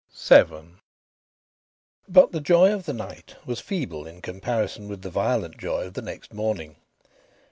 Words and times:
VII 0.27 0.77
But 2.07 2.31
the 2.31 2.39
joy 2.41 2.73
of 2.73 2.85
the 2.87 2.93
night 2.93 3.35
was 3.45 3.59
feeble 3.59 4.07
in 4.07 4.19
comparison 4.23 4.87
with 4.87 5.03
the 5.03 5.11
violent 5.11 5.59
joy 5.59 5.83
of 5.85 5.93
the 5.93 6.01
next 6.01 6.33
morning. 6.33 6.77